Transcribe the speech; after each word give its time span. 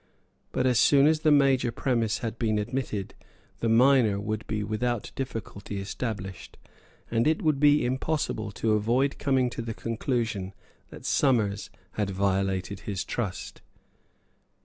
But, 0.51 0.65
as 0.65 0.79
soon 0.79 1.05
as 1.05 1.19
the 1.19 1.29
major 1.29 1.71
premise 1.71 2.17
had 2.25 2.39
been 2.39 2.57
admitted, 2.57 3.13
the 3.59 3.69
minor 3.69 4.19
would 4.19 4.47
be 4.47 4.63
without 4.63 5.11
difficulty 5.15 5.77
established; 5.77 6.57
and 7.11 7.27
it 7.27 7.43
would 7.43 7.59
be 7.59 7.85
impossible 7.85 8.51
to 8.53 8.71
avoid 8.73 9.19
coming 9.19 9.47
to 9.51 9.61
the 9.61 9.75
conclusion 9.75 10.55
that 10.89 11.05
Somers 11.05 11.69
had 11.91 12.09
violated 12.09 12.79
his 12.79 13.03
trust. 13.05 13.61